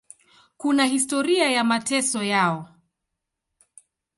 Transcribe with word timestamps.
Kuna 0.57 0.85
historia 0.85 1.51
ya 1.51 1.63
mateso 1.63 2.23
yao. 2.23 2.67